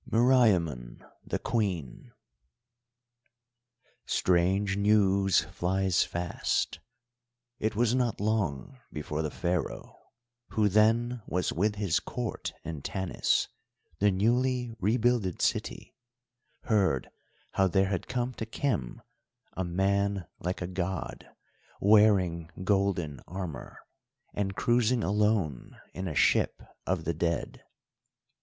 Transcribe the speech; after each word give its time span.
MERIAMUN 0.09 1.05
THE 1.27 1.37
QUEEN 1.37 2.11
Strange 4.07 4.75
news 4.75 5.41
flies 5.41 6.01
fast. 6.03 6.79
It 7.59 7.75
was 7.75 7.93
not 7.93 8.19
long 8.19 8.79
before 8.91 9.21
the 9.21 9.29
Pharaoh, 9.29 9.95
who 10.53 10.69
then 10.69 11.21
was 11.27 11.53
with 11.53 11.75
his 11.75 11.99
Court 11.99 12.51
in 12.63 12.81
Tanis, 12.81 13.47
the 13.99 14.09
newly 14.09 14.71
rebuilded 14.79 15.39
city, 15.39 15.93
heard 16.63 17.11
how 17.51 17.67
there 17.67 17.89
had 17.89 18.07
come 18.07 18.33
to 18.33 18.45
Khem 18.47 19.03
a 19.53 19.63
man 19.63 20.25
like 20.39 20.63
a 20.63 20.67
god, 20.67 21.29
wearing 21.79 22.49
golden 22.63 23.19
armour, 23.27 23.77
and 24.33 24.55
cruising 24.55 25.03
alone 25.03 25.79
in 25.93 26.07
a 26.07 26.15
ship 26.15 26.59
of 26.87 27.03
the 27.03 27.13
dead. 27.13 27.61